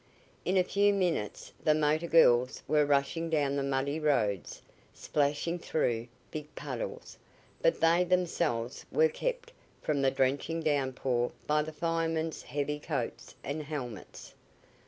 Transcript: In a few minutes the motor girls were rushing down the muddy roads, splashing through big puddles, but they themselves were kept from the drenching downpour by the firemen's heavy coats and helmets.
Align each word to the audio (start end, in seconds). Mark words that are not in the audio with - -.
In 0.45 0.57
a 0.57 0.63
few 0.63 0.95
minutes 0.95 1.53
the 1.63 1.75
motor 1.75 2.07
girls 2.07 2.63
were 2.67 2.87
rushing 2.87 3.29
down 3.29 3.55
the 3.55 3.61
muddy 3.61 3.99
roads, 3.99 4.63
splashing 4.95 5.59
through 5.59 6.07
big 6.31 6.55
puddles, 6.55 7.19
but 7.61 7.81
they 7.81 8.03
themselves 8.03 8.83
were 8.91 9.09
kept 9.09 9.51
from 9.83 10.01
the 10.01 10.09
drenching 10.09 10.61
downpour 10.63 11.33
by 11.45 11.61
the 11.61 11.71
firemen's 11.71 12.41
heavy 12.41 12.79
coats 12.79 13.35
and 13.43 13.61
helmets. 13.61 14.33